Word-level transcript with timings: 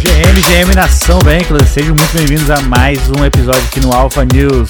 GM, 0.00 0.40
GM 0.46 0.74
Nação 0.76 1.18
Bankless, 1.18 1.70
sejam 1.70 1.94
muito 1.94 2.12
bem-vindos 2.16 2.48
a 2.50 2.60
mais 2.62 3.10
um 3.10 3.24
episódio 3.24 3.62
aqui 3.64 3.80
no 3.80 3.92
Alpha 3.92 4.24
News. 4.24 4.68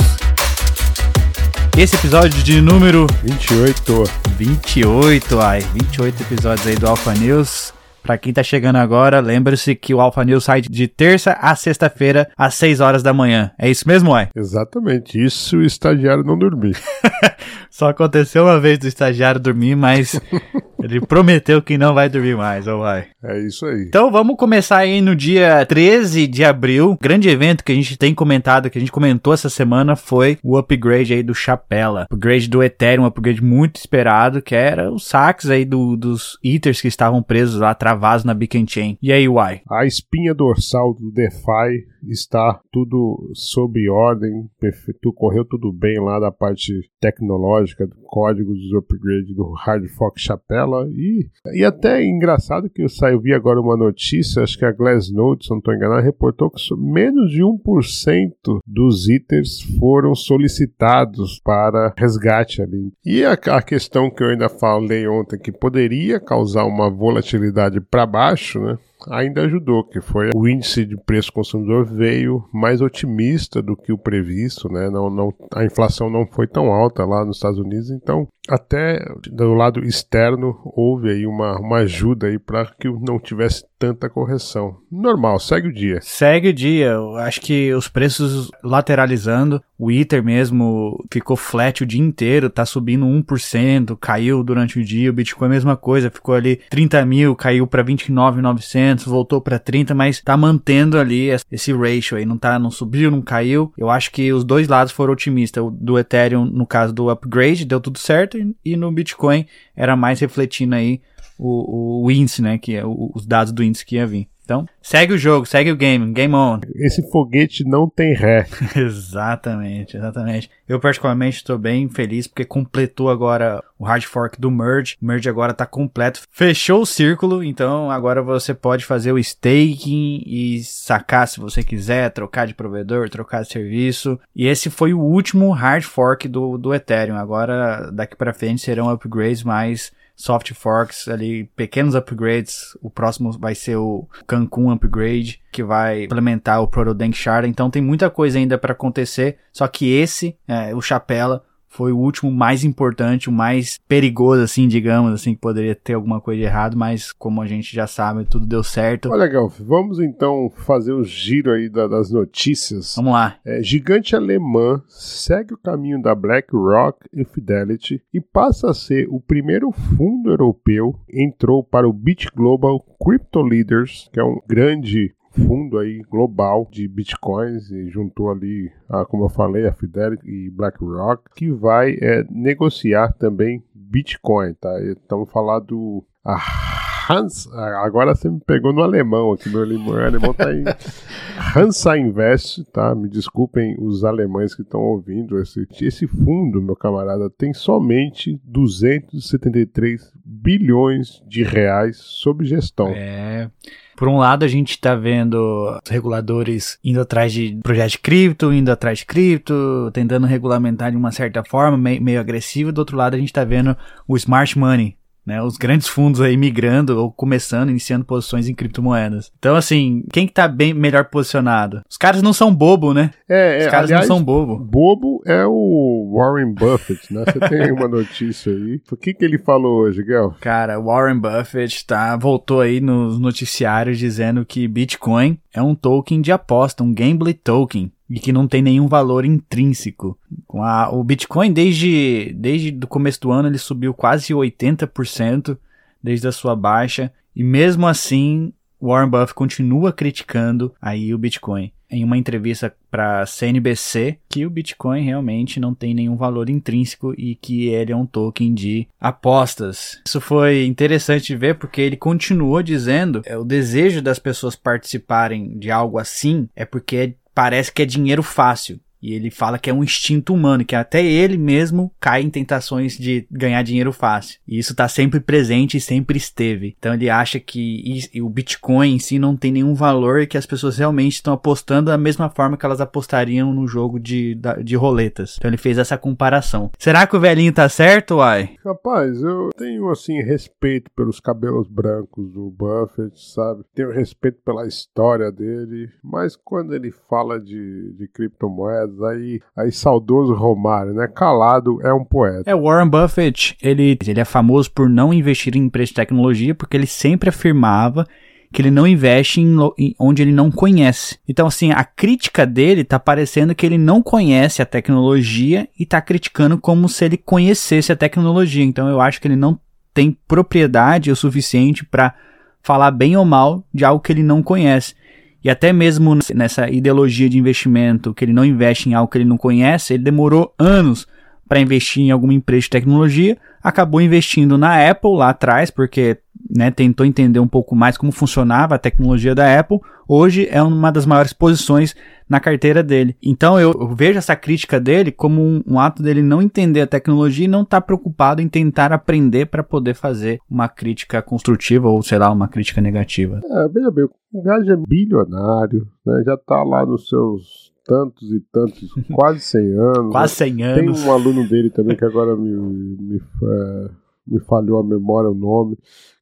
Esse 1.77 1.97
episódio 1.97 2.43
de 2.43 2.61
número 2.61 3.07
28. 3.23 4.05
28, 4.39 5.41
ai, 5.41 5.61
28 5.61 6.23
episódios 6.23 6.67
aí 6.67 6.77
do 6.77 6.87
Alpha 6.87 7.13
News. 7.13 7.75
Pra 8.03 8.17
quem 8.17 8.33
tá 8.33 8.43
chegando 8.43 8.77
agora, 8.77 9.21
lembre-se 9.21 9.75
que 9.75 9.93
o 9.93 10.01
Alpha 10.01 10.25
News 10.25 10.45
sai 10.45 10.63
de 10.63 10.89
terça 10.89 11.33
a 11.33 11.55
sexta-feira, 11.55 12.31
às 12.37 12.55
6 12.55 12.81
horas 12.81 13.03
da 13.03 13.13
manhã. 13.13 13.51
É 13.59 13.69
isso 13.69 13.87
mesmo, 13.87 14.13
uai? 14.13 14.29
Exatamente, 14.35 15.23
isso 15.23 15.59
o 15.59 15.63
estagiário 15.63 16.25
não 16.25 16.39
dormir. 16.39 16.75
Só 17.71 17.91
aconteceu 17.91 18.45
uma 18.45 18.59
vez 18.59 18.79
do 18.79 18.89
estagiário 18.89 19.39
dormir, 19.39 19.77
mas 19.77 20.19
ele 20.95 21.07
prometeu 21.07 21.63
que 21.63 21.79
não 21.79 21.95
vai 21.95 22.09
dormir 22.09 22.37
mais, 22.37 22.67
ou 22.67 22.81
vai. 22.81 23.07
É 23.23 23.39
isso 23.41 23.67
aí. 23.67 23.85
Então 23.89 24.11
vamos 24.11 24.37
começar 24.37 24.79
aí 24.79 25.01
no 25.01 25.15
dia 25.15 25.65
13 25.67 26.27
de 26.27 26.45
abril. 26.45 26.97
Grande 27.01 27.29
evento 27.29 27.65
que 27.65 27.73
a 27.73 27.75
gente 27.75 27.97
tem 27.97 28.15
comentado, 28.15 28.71
que 28.71 28.79
a 28.79 28.81
gente 28.81 28.93
comentou 28.93 29.33
essa 29.33 29.49
semana, 29.49 29.97
foi 29.97 30.39
o 30.43 30.57
upgrade 30.57 31.15
aí 31.15 31.23
do 31.23 31.35
Chapela. 31.35 32.07
Upgrade 32.11 32.49
do 32.49 32.63
Ethereum, 32.63 33.05
um 33.05 33.07
upgrade 33.07 33.43
muito 33.43 33.77
esperado, 33.77 34.43
que 34.43 34.55
era 34.55 34.93
os 34.93 35.07
saques 35.07 35.51
aí 35.51 35.65
do, 35.65 35.97
dos 35.97 36.39
Ethers 36.43 36.81
que 36.81 36.89
estavam 36.89 37.23
presos 37.23 37.61
lá, 37.61 37.75
travados 37.75 38.25
na 38.25 38.35
Beacon 38.35 38.65
Chain. 38.67 38.99
E 39.03 39.13
aí, 39.13 39.29
Uai? 39.29 39.61
A 39.71 39.85
espinha 39.87 40.35
dorsal 40.35 40.95
do 40.95 41.11
DeFi 41.11 41.87
está 42.07 42.61
tudo 42.73 43.31
sob 43.35 43.89
ordem, 43.89 44.49
perfeito, 44.61 45.13
correu 45.13 45.45
tudo 45.45 45.73
bem 45.73 46.01
lá 46.01 46.19
da 46.19 46.31
parte 46.31 46.73
tecnológica, 47.01 47.87
do 47.87 47.97
código 48.03 48.53
dos 48.53 48.73
upgrades 48.73 49.35
do 49.35 49.53
Hard 49.53 49.87
Fork 49.89 50.21
Chapela 50.21 50.89
e, 50.91 51.29
e 51.53 51.65
até 51.65 52.05
engraçado 52.05 52.71
que 52.71 52.83
eu, 52.83 52.89
saí, 52.89 53.15
eu 53.15 53.21
vi 53.21 53.33
agora 53.33 53.61
uma 53.61 53.77
notícia, 53.77 54.43
acho 54.43 54.59
que 54.59 54.65
a 54.65 54.73
Glassnode, 54.73 55.45
se 55.45 55.51
não 55.51 55.59
estou 55.59 55.75
enganado, 55.75 56.03
reportou 56.03 56.51
que 56.51 56.59
menos 56.77 57.31
de 57.31 57.43
1% 57.43 58.61
dos 58.67 59.09
itens 59.09 59.61
foram 59.79 60.15
solicitados 60.15 61.41
para 61.41 61.95
resgate 61.97 62.63
ali. 62.63 62.93
E 63.05 63.25
a, 63.25 63.33
a 63.33 63.63
questão 63.63 64.11
que 64.11 64.23
eu 64.23 64.29
ainda 64.29 64.49
falei 64.49 65.07
ontem, 65.07 65.39
que 65.39 65.53
poderia 65.53 66.21
causar 66.21 66.65
uma 66.65 66.91
volatilidade 66.91 67.81
para 67.81 68.07
baixo, 68.07 68.61
né? 68.61 68.79
Ainda 69.11 69.43
ajudou, 69.43 69.85
que 69.85 70.01
foi 70.01 70.31
o 70.35 70.49
índice 70.49 70.85
de 70.85 70.97
preço 70.97 71.33
consumidor 71.33 71.85
veio 71.85 72.45
mais 72.53 72.81
otimista 72.81 73.63
do 73.63 73.77
que 73.77 73.93
o 73.93 73.99
previsto, 73.99 74.69
né? 74.69 74.91
Não, 74.91 75.09
não, 75.09 75.33
a 75.55 75.65
inflação 75.65 76.11
não 76.11 76.27
foi 76.27 76.47
tão 76.47 76.73
alta 76.73 77.05
lá 77.05 77.25
nos 77.25 77.37
Estados 77.37 77.59
Unidos, 77.59 77.91
então 77.91 78.27
até 78.49 78.99
do 79.31 79.55
lado 79.55 79.85
externo 79.85 80.59
houve 80.65 81.11
aí 81.11 81.27
uma, 81.27 81.59
uma 81.59 81.79
ajuda 81.79 82.29
aí 82.29 82.39
para 82.39 82.67
que 82.79 82.89
não 82.89 83.19
tivesse 83.19 83.65
tanta 83.79 84.11
correção. 84.11 84.77
Normal, 84.91 85.39
segue 85.39 85.69
o 85.69 85.73
dia. 85.73 86.01
Segue 86.03 86.49
o 86.49 86.53
dia. 86.53 86.87
Eu 86.87 87.17
acho 87.17 87.41
que 87.41 87.73
os 87.73 87.89
preços 87.89 88.51
lateralizando, 88.63 89.63
o 89.79 89.91
Ether 89.93 90.23
mesmo 90.23 91.05
ficou 91.11 91.37
flat 91.37 91.83
o 91.83 91.87
dia 91.87 92.01
inteiro, 92.01 92.51
tá 92.51 92.67
subindo 92.67 93.07
1%, 93.07 93.97
caiu 94.01 94.43
durante 94.43 94.81
o 94.81 94.85
dia, 94.85 95.11
o 95.11 95.13
Bitcoin 95.13 95.47
a 95.47 95.51
mesma 95.51 95.77
coisa, 95.77 96.11
ficou 96.11 96.35
ali 96.35 96.61
30 96.69 97.07
mil, 97.07 97.37
caiu 97.37 97.67
para 97.67 97.83
29,900, 97.83 99.05
voltou 99.05 99.41
para 99.41 99.59
30, 99.59 99.95
mas 99.95 100.21
tá 100.21 100.37
mantendo 100.37 100.99
ali 100.99 101.29
esse 101.51 101.73
ratio 101.73 102.17
aí, 102.17 102.27
não 102.27 102.37
tá, 102.37 102.59
não 102.59 102.71
subiu, 102.71 103.11
não 103.11 103.23
caiu. 103.23 103.73
Eu 103.79 103.91
acho 103.91 104.11
que 104.11 104.33
os 104.33 104.43
dois 104.43 104.67
lados 104.67 104.93
foram 104.93 105.13
otimistas. 105.13 105.63
O 105.63 105.71
do 105.71 105.99
Ethereum, 105.99 106.45
no 106.45 106.67
caso 106.67 106.93
do 106.93 107.11
upgrade, 107.11 107.65
deu 107.65 107.81
tudo 107.81 107.99
certo, 107.99 108.38
e 108.65 108.77
no 108.77 108.91
Bitcoin 108.93 109.47
era 109.75 109.97
mais 109.97 110.21
refletindo 110.21 110.75
aí 110.75 111.01
o, 111.39 112.05
o 112.05 112.11
índice, 112.11 112.43
né? 112.43 112.59
Que 112.59 112.75
é 112.77 112.85
o, 112.85 113.11
os 113.15 113.27
dados 113.27 113.53
do 113.53 113.63
índice 113.63 113.85
que 113.85 113.97
ia 113.97 114.07
vir. 114.07 114.29
Então, 114.49 114.67
segue 114.81 115.13
o 115.13 115.19
jogo, 115.19 115.45
segue 115.45 115.71
o 115.71 115.77
game, 115.77 116.11
game 116.11 116.35
on. 116.35 116.61
Esse 116.77 117.07
foguete 117.11 117.69
não 117.69 117.87
tem 117.87 118.15
ré. 118.15 118.47
exatamente, 118.75 119.95
exatamente. 119.95 120.51
Eu 120.67 120.81
particularmente 120.81 121.37
estou 121.37 121.59
bem 121.59 121.87
feliz 121.91 122.27
porque 122.27 122.47
completou 122.47 123.11
agora 123.11 123.63
o 123.79 123.85
hard 123.85 124.05
fork 124.05 124.41
do 124.41 124.51
merge. 124.51 124.97
O 125.03 125.05
merge 125.05 125.29
agora 125.29 125.53
está 125.53 125.67
completo, 125.67 126.23
fechou 126.31 126.81
o 126.81 126.87
círculo, 126.87 127.45
então 127.45 127.91
agora 127.91 128.23
você 128.23 128.55
pode 128.55 128.87
fazer 128.87 129.13
o 129.13 129.19
staking 129.19 130.23
e 130.27 130.63
sacar 130.65 131.29
se 131.29 131.39
você 131.39 131.63
quiser, 131.63 132.11
trocar 132.11 132.47
de 132.47 132.55
provedor, 132.55 133.11
trocar 133.11 133.43
de 133.43 133.53
serviço. 133.53 134.19
E 134.35 134.47
esse 134.47 134.71
foi 134.71 134.95
o 134.95 135.01
último 135.01 135.51
hard 135.51 135.83
fork 135.83 136.27
do, 136.27 136.57
do 136.57 136.73
Ethereum. 136.73 137.17
Agora 137.17 137.91
daqui 137.93 138.17
para 138.17 138.33
frente 138.33 138.63
serão 138.63 138.91
upgrades 138.91 139.43
mais 139.43 139.93
soft 140.19 140.53
forks 140.53 141.07
ali, 141.07 141.45
pequenos 141.55 141.95
upgrades. 141.95 142.77
O 142.83 142.91
próximo 142.91 143.31
vai 143.39 143.55
ser 143.55 143.77
o 143.77 144.07
Cancun 144.27 144.73
Upgrade, 144.73 145.41
que 145.53 145.63
vai 145.63 146.05
implementar 146.05 146.61
o 146.61 146.67
Proto 146.67 146.97
Shard. 147.13 147.49
Então 147.49 147.71
tem 147.71 147.81
muita 147.81 148.11
coisa 148.11 148.37
ainda 148.37 148.59
para 148.59 148.73
acontecer. 148.73 149.39
Só 149.53 149.67
que 149.69 149.89
esse, 149.89 150.37
é, 150.47 150.75
o 150.75 150.83
Chapela, 150.83 151.45
foi 151.69 151.93
o 151.93 151.99
último 151.99 152.31
mais 152.31 152.65
importante, 152.65 153.29
o 153.29 153.33
mais 153.33 153.79
perigoso, 153.87 154.43
assim, 154.43 154.67
digamos, 154.67 155.13
assim, 155.13 155.35
que 155.35 155.41
poderia 155.41 155.75
ter 155.75 155.95
alguma 155.95 156.21
coisa 156.21 156.41
de 156.41 156.47
errado, 156.47 156.77
mas 156.77 157.13
como 157.13 157.43
a 157.43 157.47
gente 157.47 157.75
já 157.75 157.87
sabe, 157.87 158.25
tudo 158.25 158.47
deu 158.47 158.65
certo. 158.65 159.11
Olha, 159.11 159.25
legal. 159.25 159.49
Vamos 159.61 160.01
então 160.01 160.51
fazer 160.51 160.93
o 160.93 161.05
giro 161.05 161.53
aí 161.53 161.69
da, 161.69 161.87
das 161.87 162.11
notícias. 162.11 162.95
Vamos 162.97 163.13
lá. 163.13 163.37
É, 163.45 163.63
gigante 163.63 164.17
alemã 164.17 164.83
segue 164.89 165.55
o 165.55 165.59
caminho 165.59 166.01
da 166.01 166.15
BlackRock 166.15 167.07
e 167.13 167.25
Fidelity 167.25 168.03
e 168.13 168.21
passa 168.21 168.71
a 168.71 168.75
ser 168.75 169.07
o 169.11 169.21
primeiro 169.21 169.71
fundo 169.71 170.31
europeu 170.31 170.99
entrou 171.13 171.63
para 171.63 171.89
o 171.89 171.93
Bit 171.93 172.31
Global 172.35 172.81
Crypto 173.03 173.41
Leaders, 173.41 174.09
que 174.13 174.19
é 174.19 174.25
um 174.25 174.41
grande 174.49 175.15
fundo 175.47 175.79
aí 175.79 176.03
global 176.11 176.69
de 176.71 176.87
bitcoins 176.89 177.71
e 177.71 177.89
juntou 177.89 178.31
ali, 178.31 178.71
a, 178.89 179.05
como 179.05 179.25
eu 179.25 179.29
falei, 179.29 179.67
a 179.67 179.73
Fidelity 179.73 180.27
e 180.29 180.51
BlackRock, 180.51 181.23
que 181.35 181.51
vai 181.51 181.97
é, 182.01 182.25
negociar 182.31 183.13
também 183.15 183.63
Bitcoin, 183.75 184.55
tá? 184.55 184.81
Estamos 184.83 185.31
falando 185.31 185.67
do 185.67 186.05
a 186.25 186.78
Hans, 187.09 187.49
agora 187.53 188.15
você 188.15 188.29
me 188.29 188.41
pegou 188.41 188.73
no 188.73 188.83
alemão 188.83 189.33
aqui, 189.33 189.49
meu 189.49 189.63
alemão, 189.63 189.95
meu 189.95 190.05
alemão 190.05 190.35
tá 190.35 190.53
em 190.53 190.65
Hansa 191.57 191.97
Invest, 191.97 192.65
tá? 192.73 192.95
Me 192.95 193.09
desculpem 193.09 193.77
os 193.79 194.05
alemães 194.05 194.55
que 194.55 194.63
estão 194.63 194.81
ouvindo 194.81 195.41
esse 195.41 195.67
esse 195.81 196.07
fundo, 196.07 196.61
meu 196.61 196.77
camarada, 196.77 197.31
tem 197.31 197.55
somente 197.55 198.39
273 198.45 200.13
bilhões 200.25 201.23
de 201.27 201.43
reais 201.43 201.97
sob 201.97 202.45
gestão. 202.45 202.89
É. 202.89 203.51
Por 203.97 204.07
um 204.07 204.19
lado, 204.19 204.45
a 204.45 204.49
gente 204.49 204.71
está 204.71 204.95
vendo 204.95 205.37
os 205.83 205.91
reguladores 205.91 206.79
indo 206.85 207.01
atrás 207.01 207.33
de 207.33 207.59
projetos 207.63 207.93
de 207.93 207.99
cripto, 207.99 208.53
indo 208.53 208.71
atrás 208.71 208.99
de 208.99 209.07
cripto, 209.07 209.91
tentando 209.93 210.27
regulamentar 210.27 210.93
de 210.93 210.97
uma 210.97 211.11
certa 211.11 211.43
forma, 211.43 211.77
meio, 211.77 212.01
meio 212.01 212.21
agressivo. 212.21 212.71
Do 212.71 212.79
outro 212.79 212.97
lado, 212.97 213.15
a 213.15 213.19
gente 213.19 213.31
está 213.31 213.43
vendo 213.43 213.77
o 214.07 214.17
smart 214.17 214.57
money, 214.57 214.97
né, 215.29 215.43
os 215.43 215.59
grandes 215.59 215.87
fundos 215.87 216.23
aí 216.23 216.39
migrando 216.39 216.99
ou 216.99 217.13
começando, 217.13 217.69
iniciando 217.69 218.03
posições 218.03 218.49
em 218.49 218.55
criptomoedas. 218.55 219.31
Então, 219.39 219.55
assim, 219.55 220.03
quem 220.11 220.27
que 220.27 220.33
tá 220.33 220.49
bem 220.49 220.73
melhor 220.73 221.05
posicionado? 221.05 221.83
Os 221.89 221.99
caras 221.99 222.23
não 222.23 222.33
são 222.33 222.53
bobo, 222.55 222.95
né? 222.95 223.11
É, 223.29 223.59
Os 223.59 223.67
caras 223.67 223.91
aliás, 223.91 224.09
não 224.09 224.17
são 224.17 224.25
bobo. 224.25 224.59
Bobo 224.59 225.23
é 225.27 225.45
o 225.47 226.15
Warren 226.17 226.55
Buffett, 226.55 227.13
né? 227.13 227.25
Você 227.27 227.41
tem 227.41 227.71
uma 227.71 227.87
notícia 227.87 228.51
aí. 228.51 228.81
O 228.91 228.97
que 228.97 229.13
que 229.13 229.23
ele 229.23 229.37
falou 229.37 229.83
hoje, 229.83 230.03
Gel? 230.03 230.35
Cara, 230.41 230.81
Warren 230.81 231.19
Buffett 231.19 231.85
tá, 231.85 232.17
voltou 232.17 232.63
aí 232.63 232.81
nos 232.81 233.21
noticiários 233.21 233.99
dizendo 233.99 234.47
que 234.47 234.67
Bitcoin 234.67 235.39
é 235.53 235.61
um 235.61 235.75
token 235.75 236.23
de 236.23 236.33
aposta, 236.33 236.83
um 236.83 236.95
gambling 236.95 237.35
token 237.35 237.93
e 238.09 238.19
que 238.19 238.33
não 238.33 238.49
tem 238.49 238.63
nenhum 238.63 238.87
valor 238.87 239.25
intrínseco. 239.25 240.19
A, 240.55 240.91
o 240.95 241.05
Bitcoin 241.05 241.53
desde 241.53 242.33
desde 242.35 242.71
o 242.83 242.87
começo 242.87 243.21
do 243.21 243.31
ano 243.31 243.49
ele 243.49 243.59
subiu 243.59 243.93
quase 243.93 244.33
80% 244.33 245.59
desde 246.03 246.27
a 246.27 246.33
sua 246.33 246.57
baixa 246.57 247.13
e 247.35 247.43
mesmo 247.43 247.87
assim 247.87 248.53
Warren 248.81 249.09
Buffett 249.11 249.35
continua 249.35 249.93
criticando 249.93 250.73
aí 250.81 251.13
o 251.13 251.19
Bitcoin. 251.19 251.73
Em 251.91 252.05
uma 252.05 252.19
entrevista 252.19 252.75
para 252.91 253.25
CNBC, 253.25 254.19
que 254.29 254.45
o 254.45 254.51
Bitcoin 254.51 255.03
realmente 255.03 255.59
não 255.59 255.75
tem 255.75 255.95
nenhum 255.95 256.17
valor 256.17 256.51
intrínseco 256.51 257.15
e 257.17 257.35
que 257.35 257.69
ele 257.69 257.93
é 257.93 257.97
um 257.97 258.05
token 258.05 258.53
de 258.53 258.87
apostas. 259.01 259.99
Isso 260.07 260.21
foi 260.21 260.67
interessante 260.67 261.29
de 261.29 261.37
ver 261.37 261.55
porque 261.55 261.81
ele 261.81 261.97
continuou 261.97 262.63
dizendo 262.63 263.23
é, 263.25 263.39
o 263.39 263.45
desejo 263.45 264.03
das 264.03 264.19
pessoas 264.19 264.55
participarem 264.55 265.59
de 265.59 265.71
algo 265.71 265.99
assim 265.99 266.47
é 266.55 266.67
porque 266.67 267.15
parece 267.39 267.71
que 267.71 267.83
é 267.83 267.87
dinheiro 267.87 268.21
fácil. 268.21 268.81
E 269.03 269.15
ele 269.15 269.31
fala 269.31 269.59
que 269.59 269.71
é 269.71 269.75
um 269.75 269.85
instinto 269.85 270.35
humano, 270.35 270.65
que 270.65 270.75
até 270.75 271.05
ele 271.05 271.37
mesmo 271.37 271.93
cai 272.01 272.23
em 272.23 272.31
tentações 272.31 272.97
de 272.97 273.27
ganhar 273.31 273.63
dinheiro 273.63 273.93
fácil. 273.93 274.41
E 274.47 274.59
isso 274.59 274.73
está 274.73 274.89
sempre 274.89 275.21
presente 275.21 275.77
e 275.77 275.81
sempre 275.81 276.17
esteve. 276.17 276.75
Então 276.79 276.95
ele 276.95 277.09
acha 277.09 277.39
que 277.39 278.01
o 278.21 278.29
Bitcoin 278.29 278.95
em 278.95 278.99
si 278.99 279.19
não 279.19 279.37
tem 279.37 279.53
nenhum 279.53 279.75
valor 279.75 280.21
e 280.21 280.27
que 280.27 280.39
as 280.39 280.47
pessoas 280.47 280.79
realmente 280.79 281.15
estão 281.15 281.33
apostando 281.33 281.91
da 281.91 281.99
mesma 281.99 282.29
forma 282.29 282.57
que 282.57 282.67
elas 282.67 282.81
apostariam 282.81 283.53
no 283.53 283.67
jogo 283.67 283.99
de, 283.99 284.39
de 284.65 284.77
roletas. 284.77 285.37
Então 285.39 285.49
ele 285.51 285.57
fez 285.57 285.79
essa 285.79 285.97
comparação. 285.97 286.71
Será 286.79 287.07
que 287.07 287.17
o 287.17 287.21
velhinho 287.21 287.53
tá 287.53 287.69
certo, 287.69 288.17
Uai? 288.17 288.57
Rapaz, 288.65 289.23
eu 289.23 289.51
tenho 289.57 289.89
assim 289.91 290.21
respeito 290.23 290.91
pelos 290.91 291.21
cabelos 291.21 291.69
brancos 291.69 292.31
do 292.33 292.51
Buffett, 292.51 293.13
sabe? 293.33 293.65
Tenho 293.75 293.91
respeito 293.91 294.39
pela 294.45 294.67
história 294.67 295.31
dele, 295.31 295.91
mas 296.03 296.37
quando 296.37 296.75
ele 296.75 296.91
fala 296.91 297.41
de, 297.41 297.93
de 297.95 298.09
criptomoedas, 298.09 298.88
aí, 299.03 299.41
aí 299.57 299.73
saudoso 299.73 300.35
Romário, 300.35 300.95
né? 300.95 301.09
Calado 301.09 301.81
é 301.83 301.93
um 301.93 302.05
poeta. 302.05 302.51
É, 302.51 302.55
Warren 302.55 302.89
Buffett, 302.89 303.57
ele, 303.63 303.99
ele 304.07 304.21
é 304.21 304.25
famoso 304.25 304.71
por 304.71 304.89
não 304.89 305.13
investir 305.13 305.57
em 305.57 305.65
empresas 305.65 305.91
de 305.91 305.95
tecnologia, 305.97 306.55
porque 306.55 306.77
ele 306.77 306.87
sempre 306.87 307.29
afirmava 307.29 308.07
que 308.53 308.63
ele 308.63 308.71
não 308.71 308.87
investe 308.87 309.41
em, 309.41 309.57
em, 309.79 309.95
onde 309.99 310.23
ele 310.23 310.33
não 310.33 310.51
conhece. 310.51 311.19
Então, 311.29 311.47
assim, 311.47 311.71
a 311.71 311.85
crítica 311.85 312.47
dele 312.47 312.83
tá 312.83 312.99
parecendo 312.99 313.55
que 313.55 313.67
ele 313.67 313.77
não 313.77 314.03
conhece 314.03 314.63
a 314.63 314.67
tecnologia 314.67 315.69
e 315.79 315.85
tá 315.85 316.01
criticando 316.01 316.57
como 316.59 316.89
se 316.89 317.05
ele 317.05 317.17
conhecesse 317.17 317.93
a 317.93 317.97
tecnologia. 317.97 318.65
Então, 318.65 318.89
eu 318.89 319.01
acho 319.01 319.21
que 319.21 319.29
ele 319.29 319.37
não 319.37 319.59
tem 319.93 320.17
propriedade 320.27 321.11
o 321.11 321.17
suficiente 321.17 321.85
para 321.85 322.15
falar 322.63 322.91
bem 322.91 323.17
ou 323.17 323.25
mal 323.25 323.65
de 323.73 323.85
algo 323.85 324.03
que 324.03 324.13
ele 324.13 324.23
não 324.23 324.43
conhece. 324.43 324.95
E 325.43 325.49
até 325.49 325.73
mesmo 325.73 326.19
nessa 326.35 326.69
ideologia 326.69 327.29
de 327.29 327.39
investimento, 327.39 328.13
que 328.13 328.25
ele 328.25 328.33
não 328.33 328.45
investe 328.45 328.89
em 328.89 328.95
algo 328.95 329.11
que 329.11 329.19
ele 329.19 329.25
não 329.25 329.39
conhece, 329.39 329.95
ele 329.95 330.03
demorou 330.03 330.53
anos 330.59 331.07
para 331.49 331.61
investir 331.61 332.03
em 332.03 332.11
alguma 332.11 332.35
empresa 332.35 332.63
de 332.63 332.71
tecnologia, 332.71 333.39
acabou 333.63 334.01
investindo 334.01 334.59
na 334.59 334.89
Apple 334.89 335.17
lá 335.17 335.31
atrás, 335.31 335.71
porque 335.71 336.19
né, 336.51 336.71
tentou 336.71 337.07
entender 337.07 337.41
um 337.41 337.49
pouco 337.49 337.75
mais 337.75 337.97
como 337.97 338.13
funcionava 338.13 338.75
a 338.75 338.79
tecnologia 338.79 339.35
da 339.35 339.59
Apple, 339.59 339.79
hoje 340.09 340.49
é 340.51 340.63
uma 340.63 340.91
das 340.91 341.05
maiores 341.05 341.33
posições 341.33 341.95
na 342.29 342.41
carteira 342.41 342.83
dele. 342.83 343.17
Então 343.23 343.61
eu, 343.61 343.73
eu 343.73 343.95
vejo 343.95 344.19
essa 344.19 344.35
crítica 344.35 344.81
dele 344.81 345.13
como 345.13 345.41
um, 345.41 345.63
um, 345.67 345.79
ato 345.79 346.03
dele 346.03 346.23
não 346.23 346.43
entender 346.43 346.81
a 346.81 346.87
tecnologia 346.87 347.45
e 347.45 347.49
não 347.49 347.63
estar 347.63 347.81
tá 347.81 347.87
preocupado 347.87 348.41
em 348.41 348.49
tentar 348.49 348.93
aprender 348.93 349.47
para 349.47 349.63
poder 349.63 349.95
fazer 349.95 350.41
uma 350.51 350.69
crítica 350.69 351.23
construtiva 351.23 351.89
ou, 351.89 352.03
sei 352.03 352.19
lá, 352.19 352.31
uma 352.31 352.49
crítica 352.49 352.81
negativa. 352.81 353.41
É, 353.45 353.69
veja 353.69 353.91
bem, 353.91 354.09
o 354.33 354.43
gajo 354.43 354.71
é 354.71 354.77
bilionário, 354.77 355.87
né, 356.05 356.23
já 356.25 356.35
está 356.35 356.63
lá 356.63 356.85
nos 356.85 357.09
seus 357.09 357.73
tantos 357.85 358.31
e 358.31 358.41
tantos, 358.53 358.93
quase 359.15 359.41
100 359.41 359.73
anos. 359.73 360.13
quase 360.13 360.35
100 360.35 360.63
anos. 360.63 361.01
Tem 361.01 361.09
um 361.09 361.13
aluno 361.13 361.49
dele 361.49 361.71
também 361.71 361.97
que 361.97 362.05
agora 362.05 362.37
me, 362.37 362.51
me, 362.51 363.17
é, 363.17 363.91
me 364.27 364.41
falhou 364.41 364.79
a 364.79 364.85
memória, 364.85 365.31
o 365.31 365.35
nome, 365.35 365.79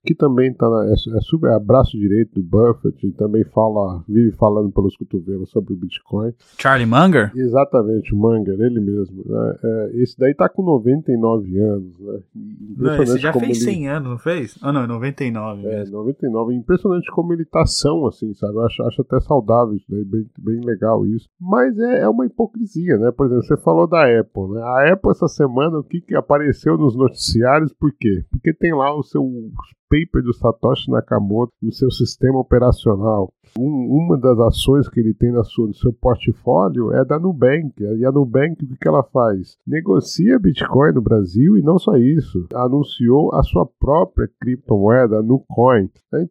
que 0.07 0.15
também 0.15 0.55
tá 0.55 0.71
na, 0.71 0.87
é, 0.87 0.93
é, 0.93 1.21
super, 1.21 1.51
é 1.51 1.55
abraço 1.55 1.99
direito 1.99 2.41
do 2.41 2.43
Buffett 2.43 3.05
e 3.05 3.11
também 3.13 3.45
fala, 3.45 4.05
vive 4.09 4.31
falando 4.37 4.71
pelos 4.71 4.97
cotovelos 4.97 5.51
sobre 5.51 5.75
o 5.75 5.77
Bitcoin. 5.77 6.33
Charlie 6.59 6.87
Munger? 6.87 7.33
Exatamente, 7.35 8.15
o 8.15 8.17
Munger, 8.17 8.55
ele 8.61 8.81
mesmo. 8.81 9.25
Né? 9.27 9.57
É, 9.63 9.91
esse 9.95 10.17
daí 10.17 10.33
tá 10.33 10.49
com 10.49 10.63
99 10.63 11.59
anos, 11.59 11.99
né? 11.99 12.21
Não, 12.77 13.03
esse 13.03 13.19
já 13.19 13.33
fez 13.33 13.63
100 13.65 13.75
ele... 13.75 13.87
anos, 13.89 14.11
não 14.11 14.19
fez? 14.19 14.57
Ah, 14.63 14.73
não, 14.73 14.85
é 14.85 14.87
99 14.87 15.67
É, 15.67 15.85
99. 15.85 16.55
Impressionante 16.55 17.11
como 17.11 17.33
ele 17.33 17.45
tá 17.45 17.67
são, 17.67 18.07
assim, 18.07 18.33
sabe? 18.35 18.55
Eu 18.55 18.65
acho, 18.65 18.83
acho 18.85 19.03
até 19.03 19.19
saudável 19.19 19.75
isso 19.75 19.87
daí, 19.89 20.05
bem, 20.05 20.27
bem 20.39 20.61
legal 20.61 21.05
isso. 21.05 21.29
Mas 21.41 21.77
é, 21.79 22.03
é 22.03 22.09
uma 22.09 22.27
hipocrisia, 22.27 22.97
né? 22.97 23.11
Por 23.11 23.27
exemplo, 23.27 23.43
você 23.45 23.57
falou 23.57 23.89
da 23.89 24.05
Apple, 24.05 24.51
né? 24.53 24.63
A 24.63 24.93
Apple 24.93 25.11
essa 25.11 25.27
semana, 25.27 25.79
o 25.79 25.85
que, 25.85 26.01
que 26.01 26.15
apareceu 26.15 26.79
nos 26.79 26.95
noticiários, 26.95 27.73
por 27.73 27.93
quê? 27.93 28.25
Porque 28.31 28.55
tem 28.55 28.73
lá 28.73 28.95
o 28.97 29.03
seu 29.03 29.23
paper 29.97 30.23
do 30.23 30.35
Satoshi 30.35 30.91
Nakamoto 30.91 31.53
no 31.63 31.73
seu 31.73 31.91
sistema 31.91 32.39
operacional. 32.39 33.33
Um, 33.59 33.89
uma 33.89 34.19
das 34.19 34.39
ações 34.39 34.89
que 34.89 35.01
ele 35.01 35.15
tem 35.15 35.33
na 35.33 35.43
sua, 35.43 35.69
no 35.69 35.75
seu 35.75 35.93
portfólio 35.93 36.93
é 36.93 37.05
da 37.05 37.19
Nubank. 37.19 37.73
E 37.81 38.05
a 38.05 38.13
Nubank, 38.13 38.65
o 38.65 38.77
que, 38.77 38.89
ela 38.89 39.03
faz? 39.03 39.57
Negocia 39.67 40.39
Bitcoin 40.39 40.93
no 40.93 41.01
Brasil 41.01 41.57
e 41.57 41.63
não 41.63 41.79
só 41.79 41.97
isso. 41.97 42.47
Anunciou 42.55 43.35
a 43.35 43.43
sua 43.43 43.67
própria 43.67 44.29
criptomoeda, 44.41 45.23
Nucoin. 45.23 45.89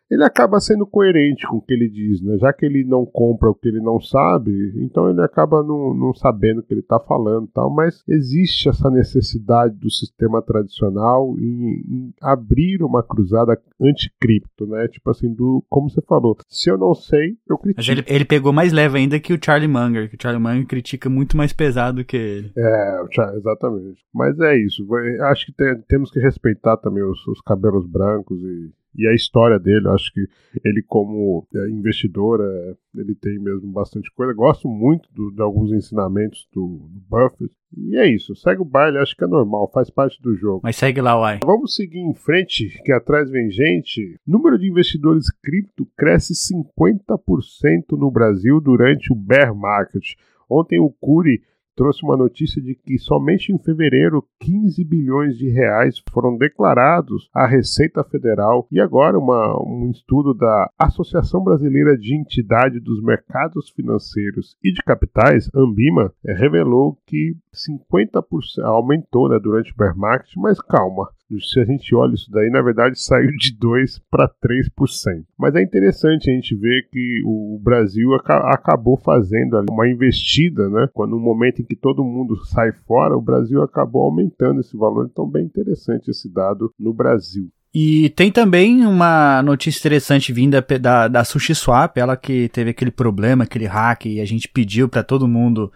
Ele 0.09 0.23
acaba 0.23 0.59
sendo 0.59 0.85
coerente 0.85 1.47
com 1.47 1.57
o 1.57 1.61
que 1.61 1.73
ele 1.73 1.89
diz, 1.89 2.21
né? 2.21 2.37
Já 2.37 2.53
que 2.53 2.65
ele 2.65 2.83
não 2.83 3.05
compra 3.05 3.49
o 3.49 3.55
que 3.55 3.67
ele 3.67 3.81
não 3.81 3.99
sabe, 3.99 4.51
então 4.77 5.09
ele 5.09 5.21
acaba 5.21 5.63
não, 5.63 5.93
não 5.93 6.13
sabendo 6.13 6.59
o 6.59 6.63
que 6.63 6.73
ele 6.73 6.81
está 6.81 6.99
falando 6.99 7.47
tal. 7.53 7.73
Mas 7.73 8.03
existe 8.07 8.69
essa 8.69 8.89
necessidade 8.89 9.75
do 9.75 9.89
sistema 9.89 10.41
tradicional 10.41 11.35
em, 11.39 11.81
em 11.87 12.13
abrir 12.21 12.83
uma 12.83 13.01
cruzada 13.01 13.54
anticripto, 13.81 14.65
né? 14.67 14.87
Tipo 14.87 15.11
assim, 15.11 15.33
do 15.33 15.63
como 15.69 15.89
você 15.89 16.01
falou, 16.01 16.37
se 16.47 16.69
eu 16.69 16.77
não 16.77 16.93
sei, 16.93 17.37
eu 17.49 17.57
critico. 17.57 17.77
Mas 17.77 17.89
ele, 17.89 18.03
ele 18.07 18.25
pegou 18.25 18.53
mais 18.53 18.71
leve 18.71 18.97
ainda 18.97 19.19
que 19.19 19.33
o 19.33 19.39
Charlie 19.43 19.67
Munger, 19.67 20.09
que 20.09 20.15
o 20.15 20.21
Charlie 20.21 20.41
Munger 20.41 20.67
critica 20.67 21.09
muito 21.09 21.35
mais 21.35 21.53
pesado 21.53 22.05
que 22.05 22.17
ele. 22.17 22.51
É, 22.57 23.01
exatamente. 23.35 24.01
Mas 24.13 24.39
é 24.39 24.57
isso. 24.57 24.85
Acho 25.23 25.47
que 25.47 25.53
tem, 25.53 25.81
temos 25.87 26.11
que 26.11 26.19
respeitar 26.19 26.77
também 26.77 27.03
os, 27.03 27.25
os 27.27 27.41
cabelos 27.41 27.85
brancos 27.87 28.39
e 28.41 28.71
e 28.97 29.07
a 29.07 29.13
história 29.13 29.59
dele, 29.59 29.87
acho 29.89 30.11
que 30.13 30.27
ele 30.63 30.81
como 30.81 31.45
é, 31.53 31.69
investidor, 31.69 32.39
é, 32.41 32.75
ele 32.99 33.15
tem 33.15 33.37
mesmo 33.39 33.71
bastante 33.71 34.11
coisa. 34.13 34.33
Gosto 34.33 34.67
muito 34.67 35.09
do, 35.13 35.31
de 35.31 35.41
alguns 35.41 35.71
ensinamentos 35.71 36.47
do, 36.53 36.89
do, 36.89 37.01
Buffett. 37.09 37.51
E 37.77 37.97
é 37.97 38.07
isso, 38.07 38.35
segue 38.35 38.61
o 38.61 38.65
baile, 38.65 38.97
acho 38.97 39.15
que 39.15 39.23
é 39.23 39.27
normal, 39.27 39.69
faz 39.73 39.89
parte 39.89 40.21
do 40.21 40.33
jogo. 40.35 40.61
Mas 40.63 40.77
segue 40.77 41.01
lá, 41.01 41.19
uai. 41.19 41.39
Vamos 41.43 41.75
seguir 41.75 41.99
em 41.99 42.13
frente, 42.13 42.81
que 42.83 42.91
atrás 42.91 43.29
vem 43.29 43.51
gente. 43.51 44.15
Número 44.25 44.57
de 44.57 44.69
investidores 44.69 45.29
cripto 45.43 45.85
cresce 45.97 46.33
50% 46.33 47.97
no 47.97 48.09
Brasil 48.09 48.61
durante 48.61 49.11
o 49.11 49.15
bear 49.15 49.53
market. 49.53 50.13
Ontem 50.49 50.79
o 50.79 50.89
Curi 50.89 51.41
trouxe 51.75 52.03
uma 52.03 52.15
notícia 52.15 52.61
de 52.61 52.75
que 52.75 52.97
somente 52.97 53.51
em 53.51 53.57
fevereiro 53.57 54.23
15 54.39 54.83
bilhões 54.83 55.37
de 55.37 55.49
reais 55.49 56.01
foram 56.09 56.37
declarados 56.37 57.29
à 57.33 57.45
Receita 57.45 58.03
Federal 58.03 58.67
e 58.71 58.79
agora 58.79 59.19
uma, 59.19 59.61
um 59.61 59.91
estudo 59.91 60.33
da 60.33 60.69
Associação 60.79 61.43
Brasileira 61.43 61.97
de 61.97 62.15
Entidade 62.15 62.79
dos 62.79 63.01
Mercados 63.03 63.69
Financeiros 63.69 64.57
e 64.63 64.71
de 64.71 64.81
Capitais, 64.81 65.49
Ambima, 65.53 66.13
é, 66.25 66.33
revelou 66.33 66.97
que 67.05 67.35
50% 67.53 68.63
aumentou 68.63 69.29
né, 69.29 69.39
durante 69.39 69.71
o 69.71 69.75
bear 69.75 69.97
market, 69.97 70.31
mas 70.37 70.59
calma, 70.61 71.09
se 71.39 71.59
a 71.59 71.65
gente 71.65 71.93
olha 71.95 72.13
isso 72.13 72.29
daí, 72.31 72.49
na 72.49 72.61
verdade 72.61 72.99
saiu 72.99 73.31
de 73.31 73.57
2 73.57 73.99
para 74.09 74.27
3%. 74.27 75.23
Mas 75.37 75.55
é 75.55 75.61
interessante 75.61 76.29
a 76.29 76.33
gente 76.33 76.55
ver 76.55 76.87
que 76.91 77.21
o 77.25 77.59
Brasil 77.61 78.13
acabou 78.13 78.97
fazendo 78.97 79.63
uma 79.69 79.87
investida, 79.87 80.69
né? 80.69 80.87
Quando 80.93 81.11
no 81.11 81.19
momento 81.19 81.61
em 81.61 81.65
que 81.65 81.75
todo 81.75 82.03
mundo 82.03 82.35
sai 82.45 82.71
fora, 82.87 83.17
o 83.17 83.21
Brasil 83.21 83.61
acabou 83.61 84.03
aumentando 84.03 84.59
esse 84.59 84.77
valor. 84.77 85.09
Então, 85.11 85.27
bem 85.27 85.45
interessante 85.45 86.11
esse 86.11 86.31
dado 86.31 86.71
no 86.79 86.93
Brasil. 86.93 87.49
E 87.73 88.09
tem 88.11 88.31
também 88.31 88.85
uma 88.85 89.41
notícia 89.41 89.79
interessante 89.79 90.31
vinda 90.31 90.65
da, 90.79 91.09
da 91.09 91.23
SushiSwap, 91.25 91.97
ela 91.97 92.15
que 92.15 92.47
teve 92.49 92.69
aquele 92.69 92.91
problema, 92.91 93.43
aquele 93.43 93.65
hack, 93.65 94.05
e 94.05 94.21
a 94.21 94.25
gente 94.25 94.47
pediu 94.47 94.87
para 94.87 95.03
todo 95.03 95.27
mundo 95.27 95.69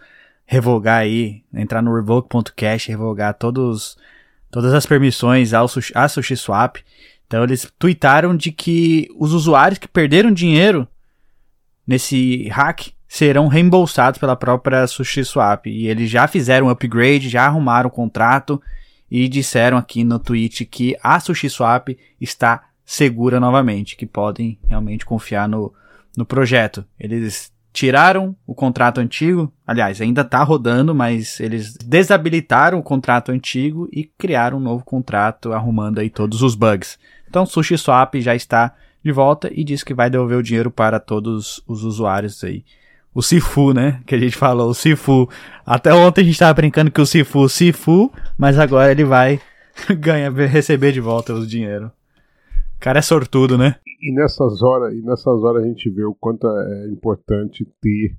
revogar 0.46 1.00
aí, 1.00 1.42
entrar 1.52 1.82
no 1.82 1.94
revoke.cash, 1.94 2.86
revogar 2.86 3.34
todos 3.34 3.98
todas 4.50 4.74
as 4.74 4.86
permissões 4.86 5.52
ao 5.52 5.66
a 5.94 6.08
SushiSwap. 6.08 6.82
Então 7.26 7.44
eles 7.44 7.70
tweetaram 7.78 8.36
de 8.36 8.50
que 8.50 9.08
os 9.16 9.32
usuários 9.32 9.78
que 9.78 9.86
perderam 9.86 10.32
dinheiro 10.32 10.86
nesse 11.86 12.48
hack 12.48 12.88
serão 13.08 13.48
reembolsados 13.48 14.18
pela 14.18 14.36
própria 14.36 14.86
SushiSwap. 14.86 15.66
E 15.66 15.86
eles 15.88 16.10
já 16.10 16.26
fizeram 16.26 16.66
um 16.66 16.70
upgrade, 16.70 17.28
já 17.28 17.46
arrumaram 17.46 17.88
o 17.88 17.92
contrato 17.92 18.60
e 19.10 19.28
disseram 19.28 19.76
aqui 19.76 20.04
no 20.04 20.18
tweet 20.18 20.64
que 20.64 20.96
a 21.02 21.18
SushiSwap 21.18 21.96
está 22.20 22.64
segura 22.84 23.38
novamente, 23.38 23.96
que 23.96 24.06
podem 24.06 24.58
realmente 24.66 25.04
confiar 25.04 25.48
no, 25.48 25.72
no 26.16 26.24
projeto. 26.24 26.84
Eles 26.98 27.52
tiraram 27.72 28.34
o 28.46 28.54
contrato 28.54 28.98
antigo, 28.98 29.52
aliás, 29.66 30.00
ainda 30.00 30.22
está 30.22 30.42
rodando, 30.42 30.94
mas 30.94 31.38
eles 31.40 31.74
desabilitaram 31.76 32.78
o 32.78 32.82
contrato 32.82 33.30
antigo 33.30 33.88
e 33.92 34.04
criaram 34.04 34.58
um 34.58 34.60
novo 34.60 34.84
contrato, 34.84 35.52
arrumando 35.52 35.98
aí 35.98 36.10
todos 36.10 36.42
os 36.42 36.54
bugs. 36.54 36.98
Então, 37.28 37.46
SushiSwap 37.46 38.20
já 38.20 38.34
está 38.34 38.74
de 39.02 39.12
volta 39.12 39.50
e 39.52 39.64
diz 39.64 39.82
que 39.82 39.94
vai 39.94 40.10
devolver 40.10 40.38
o 40.38 40.42
dinheiro 40.42 40.70
para 40.70 40.98
todos 40.98 41.62
os 41.66 41.84
usuários 41.84 42.42
aí. 42.44 42.64
O 43.14 43.22
Sifu, 43.22 43.72
né? 43.72 44.00
Que 44.06 44.14
a 44.14 44.18
gente 44.18 44.36
falou, 44.36 44.70
o 44.70 44.74
Sifu. 44.74 45.28
Até 45.64 45.92
ontem 45.92 46.20
a 46.20 46.24
gente 46.24 46.34
estava 46.34 46.54
brincando 46.54 46.90
que 46.90 47.00
o 47.00 47.06
Sifu, 47.06 47.48
Sifu, 47.48 48.12
mas 48.36 48.58
agora 48.58 48.90
ele 48.90 49.04
vai 49.04 49.40
ganhar, 49.98 50.32
receber 50.32 50.92
de 50.92 51.00
volta 51.00 51.32
o 51.32 51.46
dinheiro. 51.46 51.86
O 52.76 52.80
cara 52.80 52.98
é 52.98 53.02
sortudo, 53.02 53.58
né? 53.58 53.76
E 54.00 54.12
nessas 54.12 54.62
horas, 54.62 54.94
e 54.94 55.02
nessas 55.02 55.42
horas 55.42 55.64
a 55.64 55.66
gente 55.66 55.90
vê 55.90 56.04
o 56.04 56.14
quanto 56.14 56.46
é 56.46 56.88
importante 56.88 57.64
ter 57.80 58.16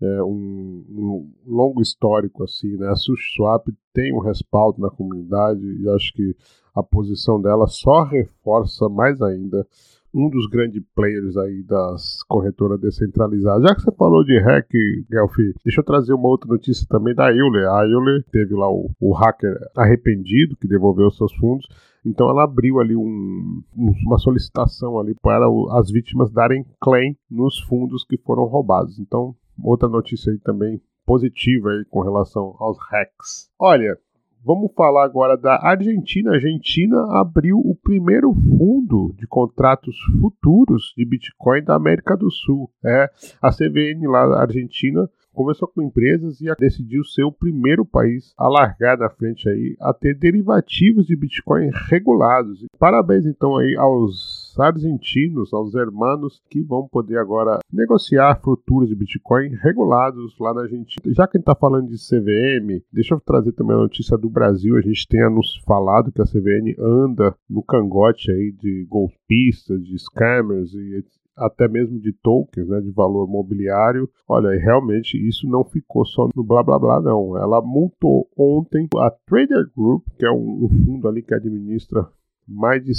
é, 0.00 0.22
um, 0.22 0.84
um, 0.88 1.32
longo 1.46 1.82
histórico 1.82 2.44
assim, 2.44 2.76
né? 2.76 2.88
A 2.88 2.94
SushiSwap 2.94 3.66
tem 3.92 4.14
um 4.14 4.20
respaldo 4.20 4.80
na 4.80 4.90
comunidade 4.90 5.60
e 5.60 5.88
acho 5.90 6.12
que 6.12 6.36
a 6.74 6.82
posição 6.82 7.40
dela 7.40 7.66
só 7.66 8.04
reforça 8.04 8.88
mais 8.88 9.20
ainda 9.20 9.66
um 10.14 10.30
dos 10.30 10.46
grandes 10.46 10.82
players 10.94 11.36
aí 11.36 11.62
das 11.62 12.22
corretoras 12.24 12.80
descentralizadas. 12.80 13.62
Já 13.62 13.74
que 13.74 13.82
você 13.82 13.92
falou 13.92 14.24
de 14.24 14.38
hack, 14.38 14.70
Gelfi, 15.10 15.54
deixa 15.64 15.80
eu 15.80 15.84
trazer 15.84 16.14
uma 16.14 16.28
outra 16.28 16.48
notícia 16.48 16.86
também 16.88 17.14
da 17.14 17.30
Euler. 17.30 17.68
A 17.68 17.86
Euler 17.86 18.24
teve 18.30 18.54
lá 18.54 18.70
o, 18.70 18.90
o 19.00 19.12
hacker 19.12 19.54
arrependido 19.76 20.56
que 20.56 20.68
devolveu 20.68 21.10
seus 21.10 21.34
fundos. 21.34 21.66
Então 22.04 22.28
ela 22.28 22.44
abriu 22.44 22.80
ali 22.80 22.96
um, 22.96 23.62
uma 23.76 24.18
solicitação 24.18 24.98
ali 24.98 25.14
para 25.20 25.46
as 25.72 25.90
vítimas 25.90 26.30
darem 26.30 26.64
claim 26.80 27.16
nos 27.30 27.60
fundos 27.60 28.04
que 28.04 28.16
foram 28.18 28.44
roubados. 28.44 28.98
Então, 28.98 29.34
outra 29.62 29.88
notícia 29.88 30.32
aí 30.32 30.38
também 30.38 30.80
positiva 31.04 31.70
aí 31.70 31.84
com 31.86 32.00
relação 32.00 32.54
aos 32.58 32.76
hacks. 32.90 33.50
Olha, 33.58 33.98
Vamos 34.44 34.72
falar 34.74 35.04
agora 35.04 35.36
da 35.36 35.58
Argentina. 35.62 36.30
A 36.30 36.34
Argentina 36.34 37.20
abriu 37.20 37.58
o 37.58 37.74
primeiro 37.74 38.32
fundo 38.32 39.14
de 39.16 39.26
contratos 39.26 39.96
futuros 40.20 40.92
de 40.96 41.04
Bitcoin 41.04 41.62
da 41.62 41.74
América 41.74 42.16
do 42.16 42.30
Sul. 42.30 42.70
É 42.84 43.10
a 43.42 43.50
CVN 43.50 44.06
lá 44.06 44.26
da 44.26 44.40
Argentina 44.40 45.08
conversou 45.38 45.68
com 45.68 45.80
empresas 45.80 46.40
e 46.40 46.52
decidiu 46.58 47.04
ser 47.04 47.22
o 47.22 47.30
primeiro 47.30 47.86
país 47.86 48.34
a 48.36 48.48
largar 48.48 48.98
na 48.98 49.08
frente 49.08 49.48
aí 49.48 49.76
a 49.80 49.94
ter 49.94 50.18
derivativos 50.18 51.06
de 51.06 51.14
Bitcoin 51.14 51.70
regulados. 51.88 52.66
Parabéns 52.76 53.24
então 53.24 53.56
aí 53.56 53.76
aos 53.76 54.37
argentinos, 54.58 55.52
aos 55.52 55.74
hermanos 55.74 56.42
que 56.50 56.62
vão 56.62 56.88
poder 56.88 57.18
agora 57.18 57.58
negociar 57.72 58.40
futuros 58.42 58.88
de 58.88 58.94
Bitcoin 58.94 59.50
regulados 59.62 60.36
lá 60.38 60.54
na 60.54 60.62
Argentina. 60.62 61.14
Já 61.14 61.26
que 61.26 61.36
a 61.36 61.38
gente 61.38 61.48
está 61.48 61.54
falando 61.54 61.88
de 61.88 61.96
CVM, 61.96 62.82
deixa 62.92 63.14
eu 63.14 63.20
trazer 63.20 63.52
também 63.52 63.76
a 63.76 63.80
notícia 63.80 64.16
do 64.16 64.28
Brasil. 64.28 64.76
A 64.76 64.80
gente 64.80 65.06
tem 65.08 65.28
nos 65.30 65.56
falado 65.64 66.12
que 66.12 66.22
a 66.22 66.24
CVN 66.24 66.74
anda 66.78 67.34
no 67.48 67.62
cangote 67.62 68.30
aí 68.30 68.52
de 68.52 68.86
golpistas, 68.88 69.82
de 69.84 69.98
scammers 69.98 70.72
e 70.74 71.04
até 71.38 71.68
mesmo 71.68 72.00
de 72.00 72.12
tokens, 72.12 72.68
né, 72.68 72.80
de 72.80 72.90
valor 72.90 73.28
mobiliário. 73.28 74.08
Olha, 74.28 74.50
realmente 74.58 75.16
isso 75.16 75.48
não 75.48 75.64
ficou 75.64 76.04
só 76.04 76.28
no 76.34 76.42
blá 76.42 76.62
blá 76.62 76.78
blá, 76.78 77.00
não. 77.00 77.36
Ela 77.36 77.62
multou 77.62 78.28
ontem 78.36 78.88
a 78.96 79.10
Trader 79.26 79.70
Group, 79.76 80.04
que 80.18 80.26
é 80.26 80.30
um 80.30 80.68
fundo 80.84 81.08
ali 81.08 81.22
que 81.22 81.34
administra 81.34 82.08
mais 82.48 82.82
de. 82.84 82.92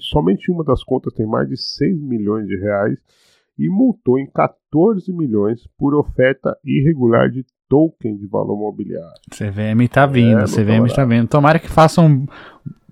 somente 0.00 0.50
uma 0.50 0.64
das 0.64 0.82
contas 0.82 1.12
tem 1.12 1.26
mais 1.26 1.48
de 1.48 1.56
6 1.56 2.00
milhões 2.00 2.46
de 2.46 2.56
reais 2.56 2.98
e 3.58 3.68
multou 3.68 4.18
em 4.18 4.26
14 4.26 5.12
milhões 5.12 5.66
por 5.76 5.94
oferta 5.94 6.56
irregular 6.64 7.28
de 7.28 7.44
token 7.68 8.16
de 8.16 8.26
valor 8.26 8.56
mobiliário. 8.56 9.20
CVM 9.30 9.82
está 9.82 10.06
vindo, 10.06 10.40
é, 10.40 10.44
CVM 10.44 10.86
está 10.86 11.04
vindo. 11.04 11.28
Tomara 11.28 11.58
que 11.58 11.68
façam 11.68 12.06
um, 12.06 12.26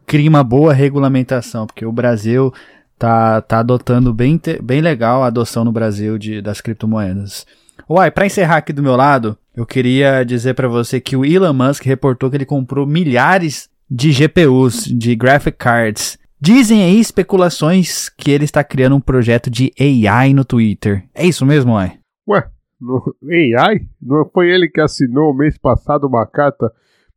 crie 0.05 0.29
uma 0.29 0.45
boa 0.45 0.73
regulamentação, 0.73 1.67
porque 1.67 1.87
o 1.87 1.93
Brasil 1.93 2.53
tá, 2.99 3.41
tá 3.41 3.61
adotando 3.61 4.13
bem, 4.13 4.41
bem 4.63 4.81
legal 4.81 5.23
a 5.23 5.29
adoção 5.29 5.65
no 5.65 5.73
Brasil 5.73 6.19
de, 6.19 6.43
das 6.43 6.61
criptomoedas. 6.61 7.47
Uai, 7.89 8.11
para 8.11 8.27
encerrar 8.27 8.57
aqui 8.57 8.73
do 8.73 8.83
meu 8.83 8.97
lado, 8.97 9.39
eu 9.55 9.65
queria 9.65 10.25
dizer 10.25 10.55
para 10.55 10.69
você 10.69 11.01
que 11.01 11.17
o 11.17 11.25
Elon 11.25 11.53
Musk 11.53 11.85
reportou 11.85 12.29
que 12.29 12.37
ele 12.37 12.45
comprou 12.45 12.87
milhares 12.87 13.71
de 13.91 14.11
GPUs, 14.11 14.85
de 14.85 15.15
graphic 15.15 15.57
cards. 15.57 16.19
Dizem 16.41 16.83
aí 16.83 17.01
especulações 17.01 18.09
que 18.09 18.31
ele 18.31 18.45
está 18.45 18.63
criando 18.63 18.97
um 18.97 19.01
projeto 19.01 19.51
de 19.51 19.73
AI 19.79 20.35
no 20.35 20.45
Twitter. 20.45 21.09
É 21.15 21.27
isso 21.27 21.47
mesmo, 21.47 21.73
uai? 21.73 21.99
Ué, 22.29 22.49
no 22.81 23.15
AI? 23.59 23.89
Não 24.01 24.29
foi 24.33 24.51
ele 24.51 24.69
que 24.69 24.81
assinou 24.81 25.35
mês 25.35 25.57
passado 25.57 26.07
uma 26.07 26.27
carta 26.27 26.71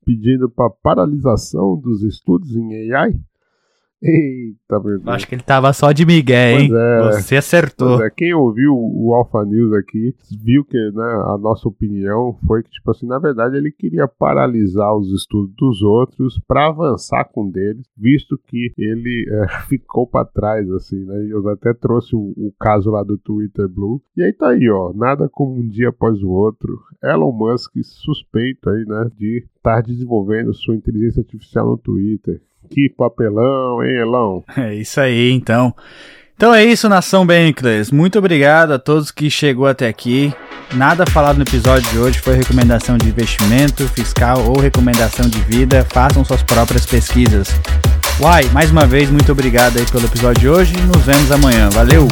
pedindo 0.05 0.49
para 0.49 0.69
paralisação 0.69 1.79
dos 1.79 2.01
estudos 2.01 2.55
em 2.55 2.93
AI? 2.93 3.13
Eita, 4.01 4.79
meu 4.79 4.97
Deus. 4.97 5.07
Acho 5.07 5.27
que 5.27 5.35
ele 5.35 5.41
tava 5.41 5.73
só 5.73 5.91
de 5.91 6.05
migué, 6.05 6.53
hein? 6.53 6.69
É, 6.73 7.11
Você 7.11 7.35
acertou. 7.35 8.01
É. 8.01 8.09
Quem 8.09 8.33
ouviu 8.33 8.73
o 8.73 9.13
Alpha 9.13 9.43
News 9.43 9.73
aqui 9.73 10.15
viu 10.41 10.63
que 10.63 10.77
né, 10.77 11.03
a 11.03 11.37
nossa 11.37 11.67
opinião 11.67 12.37
foi 12.47 12.63
que, 12.63 12.69
tipo 12.69 12.91
assim, 12.91 13.05
na 13.05 13.19
verdade 13.19 13.57
ele 13.57 13.71
queria 13.71 14.07
paralisar 14.07 14.95
os 14.95 15.11
estudos 15.11 15.53
dos 15.57 15.81
outros 15.81 16.39
para 16.47 16.67
avançar 16.67 17.25
com 17.25 17.49
deles, 17.49 17.85
visto 17.97 18.39
que 18.47 18.73
ele 18.77 19.25
é, 19.29 19.47
ficou 19.67 20.07
para 20.07 20.25
trás, 20.25 20.69
assim, 20.71 21.03
né? 21.03 21.27
Eu 21.29 21.47
até 21.49 21.73
trouxe 21.73 22.15
o, 22.15 22.33
o, 22.37 22.53
caso 22.59 22.89
lá 22.89 23.03
do 23.03 23.17
Twitter 23.17 23.67
Blue. 23.67 24.01
E 24.15 24.23
aí 24.23 24.31
tá 24.31 24.49
aí, 24.49 24.69
ó, 24.69 24.93
nada 24.93 25.27
como 25.29 25.55
um 25.55 25.67
dia 25.67 25.89
após 25.89 26.21
o 26.23 26.29
outro. 26.29 26.79
Elon 27.03 27.31
Musk 27.31 27.73
suspeito 27.83 28.69
aí, 28.69 28.85
né, 28.85 29.09
de 29.17 29.45
estar 29.57 29.81
desenvolvendo 29.81 30.53
sua 30.53 30.75
inteligência 30.75 31.21
artificial 31.21 31.67
no 31.67 31.77
Twitter. 31.77 32.41
Que 32.69 32.89
papelão, 32.89 33.83
hein, 33.83 33.97
Elão? 33.97 34.43
É 34.57 34.73
isso 34.75 34.99
aí, 34.99 35.31
então. 35.31 35.73
Então 36.35 36.53
é 36.53 36.63
isso, 36.63 36.87
Nação 36.87 37.25
Bankless. 37.25 37.93
Muito 37.93 38.17
obrigado 38.17 38.71
a 38.71 38.79
todos 38.79 39.11
que 39.11 39.29
chegou 39.29 39.67
até 39.67 39.87
aqui. 39.87 40.33
Nada 40.73 41.05
falado 41.05 41.35
no 41.35 41.43
episódio 41.43 41.89
de 41.91 41.97
hoje 41.97 42.19
foi 42.19 42.35
recomendação 42.35 42.97
de 42.97 43.09
investimento 43.09 43.87
fiscal 43.89 44.37
ou 44.47 44.59
recomendação 44.59 45.27
de 45.27 45.39
vida. 45.41 45.85
Façam 45.89 46.23
suas 46.23 46.41
próprias 46.41 46.85
pesquisas. 46.85 47.49
Uai, 48.21 48.45
mais 48.53 48.71
uma 48.71 48.85
vez, 48.85 49.09
muito 49.09 49.31
obrigado 49.31 49.77
aí 49.77 49.85
pelo 49.91 50.05
episódio 50.05 50.41
de 50.41 50.49
hoje. 50.49 50.73
Nos 50.87 51.03
vemos 51.05 51.31
amanhã. 51.31 51.69
Valeu! 51.69 52.07